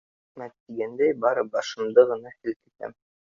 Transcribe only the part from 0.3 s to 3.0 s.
Рәхмәт тигәндәй бары башымды ғына һелктем.